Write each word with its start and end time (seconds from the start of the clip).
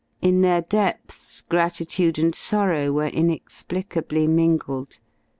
In 0.19 0.41
their 0.41 0.63
depths 0.63 1.41
gratitude 1.41 2.17
and 2.17 2.33
sorrow 2.33 2.91
were 2.91 3.09
inexplicably 3.09 4.25
mingled. 4.25 4.97